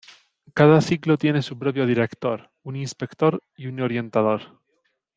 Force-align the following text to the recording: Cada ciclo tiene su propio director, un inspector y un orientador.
Cada 0.55 0.81
ciclo 0.81 1.15
tiene 1.19 1.43
su 1.43 1.59
propio 1.59 1.85
director, 1.85 2.49
un 2.63 2.75
inspector 2.75 3.43
y 3.55 3.67
un 3.67 3.81
orientador. 3.81 4.59